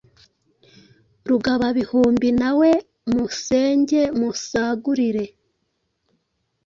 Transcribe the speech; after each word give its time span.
Rugaba-bihumbi, 1.29 2.29
na 2.41 2.49
we 2.59 2.71
musenge 3.13 4.01
musagurire 4.19 5.25